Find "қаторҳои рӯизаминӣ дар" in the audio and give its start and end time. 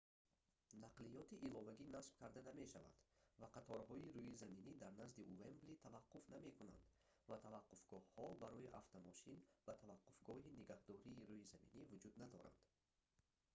3.55-4.93